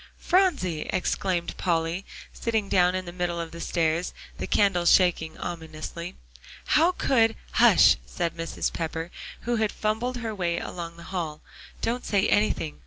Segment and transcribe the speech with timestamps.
[0.17, 6.15] "Phronsie!" exclaimed Polly, sitting down on the middle of the stairs, the candle shaking ominously,
[6.73, 8.73] "how could" "Hush!" said Mrs.
[8.73, 9.11] Pepper,
[9.41, 11.41] who had fumbled her way along the hall.
[11.81, 12.79] "Don't say anything.